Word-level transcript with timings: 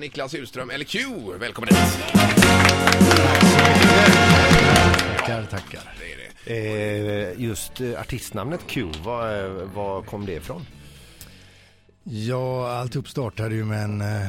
Niklas 0.00 0.34
Husström, 0.34 0.70
eller 0.70 0.84
Q. 0.84 0.98
Välkommen 1.40 1.68
hit. 1.74 1.78
Tackar, 5.16 5.44
tackar. 5.50 5.94
Det 5.98 6.12
är 6.12 6.16
det. 6.16 7.32
Eh, 7.34 7.40
just 7.40 7.80
eh, 7.80 8.00
artistnamnet 8.00 8.60
Q, 8.66 8.86
var, 9.04 9.44
eh, 9.44 9.50
var 9.50 10.02
kom 10.02 10.26
det 10.26 10.32
ifrån? 10.32 10.66
Ja, 12.04 12.70
alltihop 12.72 13.08
startade 13.08 13.54
ju 13.54 13.64
med 13.64 13.84
en, 13.84 14.00
eh, 14.00 14.26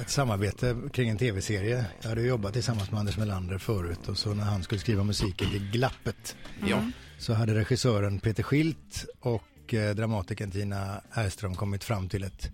ett 0.00 0.10
samarbete 0.10 0.76
kring 0.92 1.08
en 1.08 1.18
tv-serie. 1.18 1.84
Jag 2.02 2.08
hade 2.08 2.20
ju 2.20 2.28
jobbat 2.28 2.52
tillsammans 2.52 2.90
med 2.90 3.00
Anders 3.00 3.16
Melander 3.16 3.58
förut 3.58 4.08
och 4.08 4.18
så 4.18 4.34
när 4.34 4.44
han 4.44 4.62
skulle 4.62 4.80
skriva 4.80 5.04
musiken 5.04 5.50
till 5.50 5.70
Glappet 5.70 6.36
Ja. 6.68 6.90
så 7.18 7.32
hade 7.34 7.54
regissören 7.54 8.18
Peter 8.20 8.42
Schilt 8.42 9.04
och 9.20 9.74
eh, 9.74 9.94
dramatikern 9.94 10.50
Tina 10.50 11.00
Erström 11.14 11.54
kommit 11.54 11.84
fram 11.84 12.08
till 12.08 12.22
ett, 12.24 12.50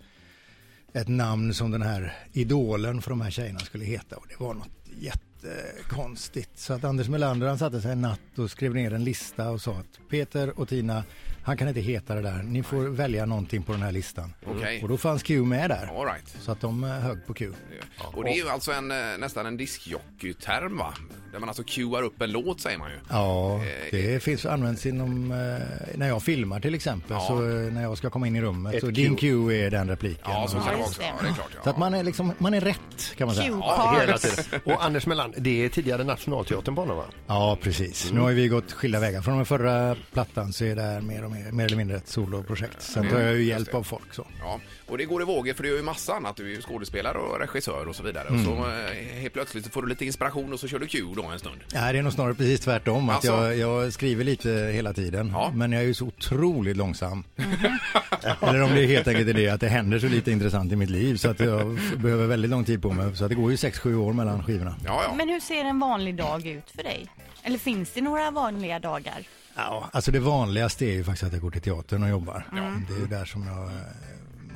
ett 0.93 1.09
namn 1.09 1.55
som 1.55 1.71
den 1.71 1.83
här 1.83 2.15
idolen 2.33 3.03
för 3.03 3.11
de 3.11 3.21
här 3.21 3.31
tjejerna 3.31 3.59
skulle 3.59 3.85
heta 3.85 4.17
och 4.17 4.27
det 4.29 4.41
var 4.41 4.55
något 4.55 4.69
jättekonstigt. 5.01 6.59
Så 6.59 6.73
att 6.73 6.85
Anders 6.85 7.09
Melander 7.09 7.47
han 7.49 7.59
satte 7.59 7.81
sig 7.81 7.93
en 7.93 8.01
natt 8.01 8.39
och 8.39 8.51
skrev 8.51 8.75
ner 8.75 8.93
en 8.93 9.05
lista 9.05 9.51
och 9.51 9.61
sa 9.61 9.73
att 9.73 10.09
Peter 10.11 10.61
och 10.61 10.69
Tina, 10.69 11.05
han 11.45 11.57
kan 11.57 11.69
inte 11.69 11.81
heta 11.81 12.15
det 12.15 12.23
där, 12.23 12.43
ni 12.43 12.63
får 12.63 12.89
välja 12.89 13.27
någonting 13.27 13.63
på 13.63 13.73
den 13.73 13.83
här 13.83 13.93
listan. 13.93 14.35
Okej. 14.47 14.83
Och 14.83 14.89
då 14.89 14.97
fanns 14.97 15.23
Q 15.23 15.45
med 15.45 15.71
där. 15.71 16.01
All 16.01 16.07
right. 16.07 16.37
Så 16.41 16.53
att 16.53 16.61
de 16.61 16.85
eh, 16.85 16.91
högg 16.91 17.27
på 17.27 17.35
Q. 17.35 17.53
Och 17.99 18.25
det 18.25 18.31
är 18.31 18.37
ju 18.37 18.49
alltså 18.49 18.73
en, 18.73 18.91
eh, 18.91 19.19
nästan 19.19 19.47
en 19.47 19.57
diskjockeyterm 19.57 20.77
va? 20.77 20.95
Där 21.33 21.39
man 21.39 21.49
alltså 21.49 21.63
cuear 21.67 22.03
upp 22.03 22.23
en 22.23 22.33
låt 22.33 22.61
säger 22.61 22.79
man 22.79 22.91
ju. 22.91 22.97
Ja, 23.11 23.61
Eh, 23.63 23.69
det 23.91 24.23
finns 24.23 24.47
används 24.47 24.87
inom, 24.87 25.33
eh, 25.33 25.97
när 25.99 26.09
jag 26.09 26.23
filmar 26.23 26.61
till 26.61 26.75
exempel, 26.75 27.11
Ja. 27.11 27.21
så 27.29 27.35
eh, 27.35 27.73
när 27.73 27.83
jag 27.83 27.99
ska 27.99 28.11
komma 28.11 28.27
in 28.27 28.37
i 28.37 28.41
rummet, 28.43 28.81
så 28.81 28.87
din 28.87 29.17
Q. 29.17 29.21
Q 29.49 29.53
är 29.53 29.71
den 29.71 29.89
repliken. 29.89 30.23
Ja, 30.25 30.49
så 30.49 30.59
kan 30.59 30.75
det 30.79 30.83
också. 30.85 31.03
Ja, 31.03 31.13
det 31.23 31.29
är 31.29 31.35
klart. 31.35 31.51
Ja. 31.57 31.61
Så 31.65 31.71
att 31.71 31.79
man 31.79 31.95
är 31.95 32.03
liksom, 32.03 32.33
man 32.39 32.55
är 32.55 32.61
rätt 32.61 33.15
kan 33.17 33.27
man 33.27 33.37
säga. 33.37 33.49
Q-cards. 33.49 34.01
Hela 34.01 34.19
tiden. 34.19 34.61
Och 34.65 34.85
Anders 34.85 35.07
Melander, 35.07 35.41
det 35.41 35.65
är 35.65 35.69
tidigare 35.69 36.05
Nationalteatern 36.05 36.75
på 36.75 36.81
honom 36.81 36.97
va? 36.97 37.05
Ja, 37.27 37.59
precis. 37.63 38.13
Nu 38.13 38.21
har 38.21 38.33
vi 38.33 38.49
gått 38.49 38.73
skilda 38.73 39.01
vägar. 39.01 39.23
Från 39.23 39.37
den 39.37 39.47
förra 39.47 39.97
plattan 40.13 40.53
så 40.53 40.65
är 40.65 40.77
det 40.77 40.83
här 40.83 41.01
mer, 41.01 41.25
och 41.25 41.31
mer, 41.31 41.53
mer 41.53 41.65
eller 41.65 41.77
mindre 41.77 41.97
ett 41.97 42.09
soloprojekt. 42.09 42.83
Sen 42.83 43.09
tar 43.11 43.19
jag 43.21 43.35
ju 43.37 43.45
hjälp 43.45 43.75
av 43.75 43.83
folk 43.83 44.15
så. 44.15 44.27
Ja, 44.41 44.61
och 44.87 44.99
det 44.99 45.05
går 45.05 45.23
i 45.23 45.25
vågor 45.25 45.55
för 45.55 45.63
du 45.63 45.69
gör 45.69 45.77
ju 45.77 45.83
massa 45.83 46.15
annat. 46.15 46.37
Du 46.37 46.45
är 46.47 46.51
ju 46.57 46.63
skådespelare 46.63 47.19
och 47.19 47.39
regissör 47.41 47.89
och 47.89 47.97
så 47.97 48.03
vidare. 48.03 48.29
Och 48.29 48.41
så 48.41 48.53
eh, 48.53 49.21
helt 49.21 49.33
plötsligt 49.35 49.65
så 49.65 49.71
får 49.71 49.83
du 49.83 49.89
lite 49.89 50.05
inspiration 50.05 50.53
och 50.53 50.61
så 50.61 50.69
kör 50.69 50.79
du 50.79 50.87
Q 50.87 51.03
då 51.23 51.29
en 51.29 51.39
stund. 51.39 51.61
Ja, 51.73 51.93
det 51.93 51.99
är 51.99 52.03
nog 52.03 52.13
snarare 52.13 52.35
precis 52.35 52.61
tvärtom. 52.61 53.09
Att 53.09 53.15
Alltså? 53.15 53.31
jag, 53.33 53.57
jag 53.59 53.93
skriver 53.93 54.25
lite 54.25 54.51
hela 54.75 54.93
tiden. 54.93 55.31
Ja. 55.35 55.51
Men 55.55 55.73
jag 55.73 55.83
är 55.83 55.87
ju 55.87 55.95
så 55.95 56.07
otroligt 56.07 56.77
långsam. 56.77 57.25
Eller 58.41 58.63
om 58.63 58.71
det 58.75 58.87
helt 58.87 59.09
enkelt 59.09 59.29
är 59.29 59.35
det 59.35 59.49
att 59.49 59.61
det 59.61 59.69
händer 59.69 59.99
så 59.99 60.09
lite 60.09 60.31
intressant 60.33 60.73
i 60.73 60.77
mitt 60.77 60.91
liv 60.91 61.17
så 61.17 61.31
att 61.31 61.41
jag 61.41 61.79
behöver 61.97 62.27
väldigt 62.27 62.51
lång 62.51 62.65
tid 62.65 62.83
på 62.83 62.93
mig. 62.93 63.17
Så 63.17 63.25
att 63.25 63.29
det 63.31 63.35
går 63.35 63.51
ju 63.51 63.57
6-7 63.57 63.95
år 63.95 64.13
mellan 64.13 64.43
skivorna. 64.45 64.77
Ja, 64.85 65.03
ja. 65.09 65.15
Men 65.15 65.29
hur 65.29 65.41
ser 65.41 65.65
en 65.65 65.79
vanlig 65.79 66.17
dag 66.17 66.47
ut 66.47 66.71
för 66.77 66.83
dig? 66.83 67.07
Eller 67.43 67.59
finns 67.59 67.91
det 67.93 68.01
några 68.01 68.31
vanliga 68.31 68.79
dagar? 68.79 69.23
Ja, 69.57 69.89
alltså 69.93 70.11
det 70.11 70.21
vanligaste 70.21 70.85
är 70.87 70.93
ju 70.93 71.05
faktiskt 71.05 71.25
att 71.25 71.33
jag 71.33 71.43
går 71.43 71.51
till 71.51 71.63
teatern 71.63 72.03
och 72.03 72.09
jobbar. 72.09 72.47
Det 72.89 72.95
är 72.95 72.99
ju 73.01 73.07
där 73.07 73.25
som 73.25 73.47
jag 73.47 73.71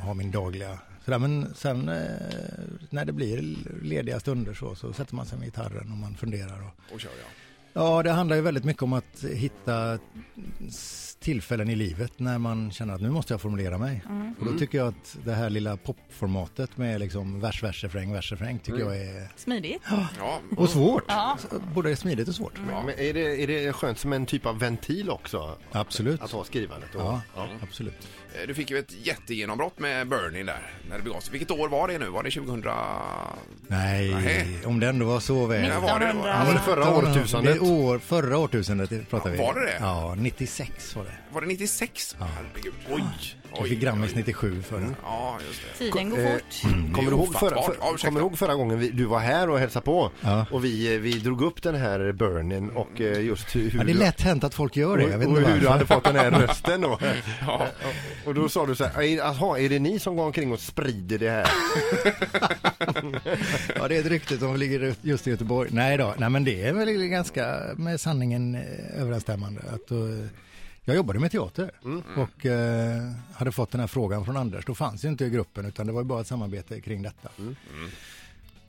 har 0.06 0.14
min 0.14 0.30
dagliga... 0.30 0.78
Sådär, 1.04 1.18
men 1.18 1.54
sen 1.54 1.88
eh, 1.88 2.04
när 2.90 3.04
det 3.04 3.12
blir 3.12 3.56
lediga 3.82 4.20
stunder 4.20 4.54
så, 4.54 4.74
så 4.74 4.92
sätter 4.92 5.14
man 5.14 5.26
sig 5.26 5.38
med 5.38 5.46
gitarren 5.46 5.92
och 5.92 5.98
man 5.98 6.14
funderar. 6.14 6.60
Och, 6.62 6.94
Och 6.94 7.00
kör 7.00 7.10
ja 7.10 7.28
ja, 7.76 8.02
det 8.02 8.10
handlar 8.10 8.36
ju 8.36 8.42
väldigt 8.42 8.64
mycket 8.64 8.82
om 8.82 8.92
att 8.92 9.24
hitta 9.34 9.98
tillfällen 11.20 11.70
i 11.70 11.74
livet 11.74 12.12
när 12.16 12.38
man 12.38 12.70
känner 12.70 12.94
att 12.94 13.00
nu 13.00 13.10
måste 13.10 13.32
jag 13.32 13.40
formulera 13.40 13.78
mig. 13.78 14.02
Och 14.40 14.46
då 14.46 14.58
tycker 14.58 14.78
jag 14.78 14.88
att 14.88 15.16
det 15.24 15.32
här 15.32 15.50
lilla 15.50 15.76
popformatet 15.76 16.76
med 16.76 17.00
liksom 17.00 17.40
vers, 17.40 17.62
vers, 17.62 17.84
refräng, 17.84 18.12
vers, 18.12 18.32
refräng 18.32 18.58
tycker 18.58 18.78
jag 18.78 18.96
är... 18.96 19.28
Smidigt? 19.36 19.82
Ja, 20.18 20.40
Och 20.56 20.70
svårt! 20.70 21.04
Ja. 21.08 21.38
Både 21.74 21.96
smidigt 21.96 22.28
och 22.28 22.34
svårt. 22.34 22.52
Men 22.66 22.88
är, 22.88 23.14
det, 23.14 23.42
är 23.42 23.46
det 23.46 23.72
skönt 23.72 23.98
som 23.98 24.12
en 24.12 24.26
typ 24.26 24.46
av 24.46 24.58
ventil 24.58 25.10
också? 25.10 25.58
Absolut. 25.72 26.22
Att 26.22 26.30
ha 26.30 26.44
skrivandet? 26.44 26.94
Och, 26.94 27.00
Ja, 27.00 27.20
absolut. 27.62 28.08
Eh, 28.34 28.46
du 28.46 28.54
fick 28.54 28.70
ju 28.70 28.78
ett 28.78 29.06
jättegenombrott 29.06 29.78
med 29.78 30.08
Burning 30.08 30.46
där 30.46 30.72
när 30.90 30.96
det 30.96 31.02
begav 31.02 31.20
sig. 31.20 31.32
Vilket 31.32 31.50
år 31.50 31.68
var 31.68 31.88
det 31.88 31.98
nu? 31.98 32.08
Var 32.08 32.22
det 32.22 32.30
2000? 32.30 32.62
Nej, 33.68 34.14
Nej. 34.14 34.66
om 34.66 34.80
det 34.80 34.88
ändå 34.88 35.06
var 35.06 35.20
så 35.20 35.46
väl. 35.46 35.68
När 35.68 35.80
var 35.80 35.98
det? 36.00 36.06
då? 36.06 36.10
1900. 36.10 36.44
var 36.46 36.52
det 36.52 36.60
förra 36.60 36.96
årtusendet? 36.96 37.60
År, 37.70 37.98
förra 37.98 38.38
årtusendet 38.38 39.10
pratar 39.10 39.30
vi. 39.30 39.38
Var 39.38 39.54
det 39.54 39.60
det? 39.60 39.76
Ja, 39.80 40.14
96 40.18 40.96
var 40.96 41.04
det. 41.04 41.10
Var 41.32 41.40
det 41.40 41.46
96? 41.46 42.16
Herregud. 42.18 42.74
Oj! 42.90 43.02
Jag 43.58 43.68
fick 43.68 43.80
Grammis 43.80 44.14
97 44.14 44.62
för 44.62 44.80
den. 44.80 44.96
Ja, 45.02 45.38
just 45.48 45.60
det. 45.78 45.84
Tiden 45.84 46.10
går 46.10 46.18
Eh, 46.18 46.32
fort. 46.32 46.62
Kommer 46.94 47.10
du, 47.10 47.16
ihåg 47.16 47.34
förra, 47.34 47.62
för, 47.62 47.76
Ja, 47.80 47.86
ursäkta. 47.94 48.06
kommer 48.08 48.20
du 48.20 48.26
ihåg 48.26 48.38
förra 48.38 48.54
gången 48.54 48.78
vi, 48.78 48.90
du 48.90 49.04
var 49.04 49.18
här 49.18 49.50
och 49.50 49.58
hälsade 49.58 49.84
på? 49.84 50.10
Ja. 50.20 50.46
Och 50.50 50.64
vi, 50.64 50.94
eh, 50.94 51.00
vi 51.00 51.12
drog 51.18 51.42
upp 51.42 51.62
den 51.62 51.74
här 51.74 52.12
burnen 52.12 52.70
och 52.70 53.00
eh, 53.00 53.20
just 53.24 53.56
hur, 53.56 53.74
Ja, 53.78 53.84
det 53.84 53.92
är 53.92 53.94
lätt 53.94 54.20
hänt 54.20 54.44
att 54.44 54.54
folk 54.54 54.76
gör 54.76 54.96
det. 54.98 55.02
Jag 55.08 55.18
vet 55.18 55.26
och, 55.28 55.32
och 55.32 55.38
inte 55.38 55.50
hur 55.50 55.60
du 55.60 55.66
varför. 55.66 55.72
hade 55.78 55.86
fått 55.86 56.04
den 56.04 56.16
här 56.16 56.30
rösten 56.30 56.80
då. 56.80 56.98
ja. 57.46 57.66
och, 58.22 58.28
och 58.28 58.34
då 58.34 58.48
sa 58.48 58.66
du 58.66 58.74
så 58.74 58.84
här, 58.84 59.02
"Är- 59.02 59.16
jaha, 59.16 59.58
är 59.58 59.68
det 59.68 59.78
ni 59.78 59.98
som 59.98 60.16
går 60.16 60.24
omkring 60.24 60.52
och 60.52 60.60
sprider 60.60 61.18
det 61.18 61.30
här? 61.30 61.46
Ja, 63.78 63.88
det 63.88 63.96
är 63.96 64.00
ett 64.00 64.06
rykte 64.06 64.38
som 64.38 64.56
ligger 64.56 64.94
just 65.02 65.26
i 65.26 65.30
Göteborg. 65.30 65.70
Nej 65.72 65.96
då, 65.96 66.14
nej 66.18 66.30
men 66.30 66.44
det 66.44 66.62
är 66.66 66.72
väl 66.72 66.88
ganska 67.06 67.56
med 67.76 68.00
sanningen 68.00 68.54
eh, 68.54 69.00
överensstämmande. 69.02 69.60
Att, 69.74 69.90
eh, 69.90 69.98
jag 70.86 70.96
jobbade 70.96 71.18
med 71.18 71.30
teater 71.30 71.70
och 72.16 72.46
eh, 72.46 73.12
hade 73.34 73.52
fått 73.52 73.70
den 73.70 73.80
här 73.80 73.88
frågan 73.88 74.24
från 74.24 74.36
Anders. 74.36 74.64
Då 74.64 74.74
fanns 74.74 75.04
ju 75.04 75.08
inte 75.08 75.28
gruppen 75.28 75.66
utan 75.66 75.86
det 75.86 75.92
var 75.92 76.00
ju 76.00 76.06
bara 76.06 76.20
ett 76.20 76.26
samarbete 76.26 76.80
kring 76.80 77.02
detta. 77.02 77.28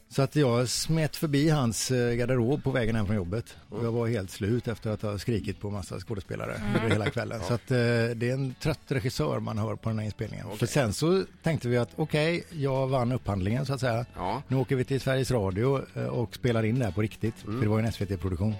Så 0.09 0.21
att 0.21 0.35
jag 0.35 0.69
smet 0.69 1.15
förbi 1.15 1.49
hans 1.49 1.91
eh, 1.91 2.13
garderob 2.15 2.63
på 2.63 2.71
vägen 2.71 2.95
hem 2.95 3.05
från 3.05 3.15
jobbet. 3.15 3.55
Och 3.69 3.85
jag 3.85 3.91
var 3.91 4.07
helt 4.07 4.31
slut 4.31 4.67
efter 4.67 4.89
att 4.91 5.01
ha 5.01 5.17
skrikit 5.19 5.59
på 5.59 5.69
massa 5.69 5.99
skådespelare 5.99 6.61
under 6.75 6.89
hela 6.89 7.09
kvällen. 7.09 7.41
Så 7.47 7.53
att 7.53 7.71
eh, 7.71 7.77
det 8.15 8.29
är 8.29 8.33
en 8.33 8.53
trött 8.53 8.79
regissör 8.87 9.39
man 9.39 9.57
hör 9.57 9.75
på 9.75 9.89
den 9.89 9.99
här 9.99 10.05
inspelningen. 10.05 10.47
För 10.57 10.65
sen 10.65 10.93
så 10.93 11.23
tänkte 11.43 11.67
vi 11.67 11.77
att 11.77 11.89
okej, 11.95 12.43
jag 12.51 12.87
vann 12.87 13.11
upphandlingen 13.11 13.65
så 13.65 13.73
att 13.73 13.79
säga. 13.79 14.05
Ja. 14.15 14.41
Nu 14.47 14.55
åker 14.55 14.75
vi 14.75 14.83
till 14.83 15.01
Sveriges 15.01 15.31
Radio 15.31 15.81
eh, 15.95 16.05
och 16.05 16.35
spelar 16.35 16.65
in 16.65 16.79
det 16.79 16.85
här 16.85 16.91
på 16.91 17.01
riktigt. 17.01 17.35
För 17.35 17.51
det 17.51 17.67
var 17.67 17.79
ju 17.79 17.85
en 17.85 17.91
SVT-produktion. 17.91 18.55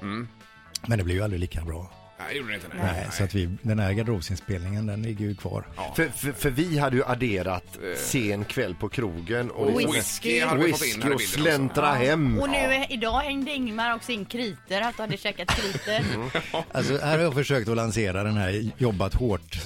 Men 0.88 0.98
det 0.98 1.04
blev 1.04 1.18
ju 1.18 1.24
aldrig 1.24 1.40
lika 1.40 1.62
bra. 1.62 1.92
Nej, 2.28 2.34
det 2.34 2.40
gjorde 2.40 2.52
det 2.52 2.56
inte. 2.56 2.68
Nej. 2.74 2.94
Nej, 2.94 3.08
så 3.12 3.24
att 3.24 3.36
vi, 3.36 3.50
den 3.62 3.80
här 3.80 3.94
garderobsinspelningen 3.94 4.86
den 4.88 5.02
ligger 5.04 5.26
ju 5.26 5.36
kvar. 5.36 5.64
För, 5.96 6.10
för, 6.10 6.32
för 6.32 6.50
vi 6.50 6.78
hade 6.80 6.96
ju 6.96 7.04
adderat 7.06 7.78
sen 7.98 8.46
kväll 8.46 8.76
på 8.76 8.90
krogen 8.90 9.52
och, 9.52 9.68
Och 9.68 9.80
whisky 9.96 10.42
hade 10.42 10.64
vi 10.64 10.72
fått 10.72 10.86
in 10.86 11.02
här 11.02 11.10
i 11.12 11.14
whisky 11.14 11.14
och 11.14 11.18
bilden 11.18 11.26
också. 11.26 11.40
släntra 11.40 11.94
hem. 11.94 12.40
Och 12.40 12.50
nu 12.50 12.58
eh, 12.58 12.92
idag 12.92 13.20
hängde 13.20 13.52
Ingmar 13.52 13.96
också 13.96 14.12
in 14.12 14.26
kriter, 14.26 14.82
att 14.82 14.96
du 14.98 15.04
hade 15.04 15.18
käkat 15.18 15.48
kriter. 15.50 16.04
Alltså 16.72 16.98
här 16.98 17.18
har 17.18 17.24
jag 17.24 17.34
försökt 17.34 17.70
att 17.70 17.76
lansera 17.76 18.24
den 18.24 18.38
här 18.38 18.72
jobbat 18.78 19.14
hårt 19.14 19.58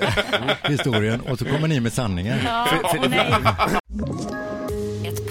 eh, 0.00 0.56
historien 0.70 1.20
och 1.20 1.38
så 1.38 1.44
kommer 1.44 1.68
ni 1.68 1.80
med 1.80 1.92
sanningen. 1.92 2.38
Ja, 2.44 2.68
nej. 3.10 3.34